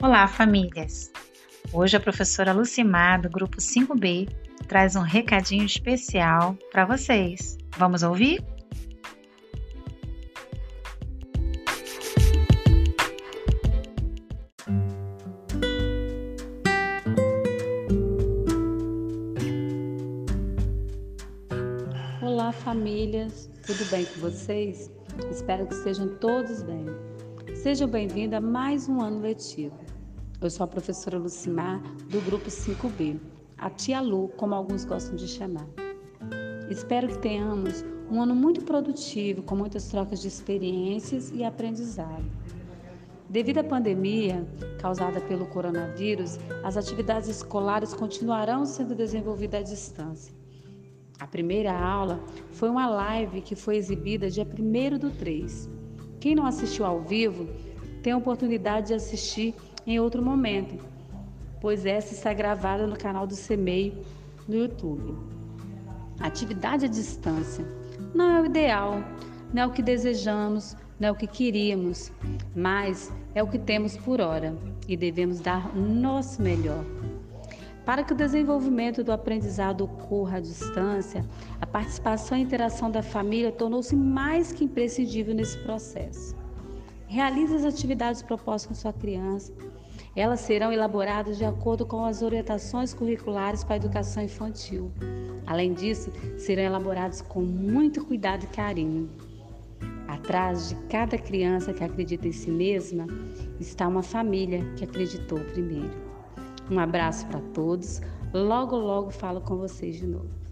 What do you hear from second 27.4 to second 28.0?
Sejam